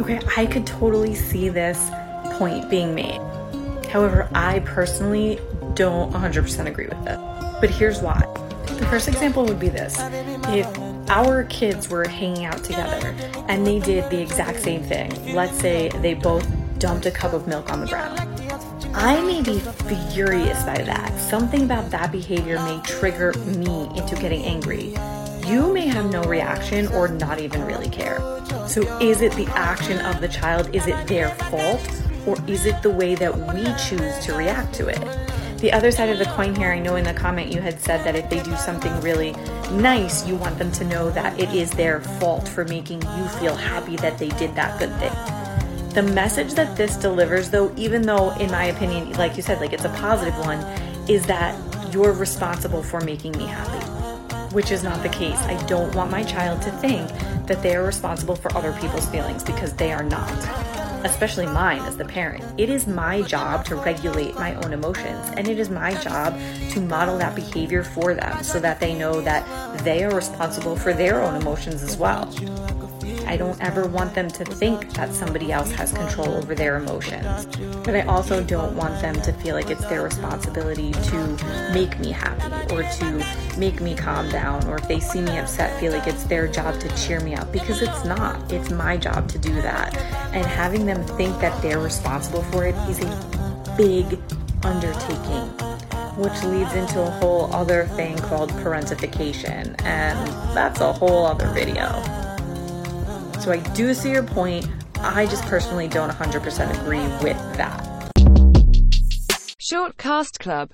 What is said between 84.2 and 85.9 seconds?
down, or if they see me upset,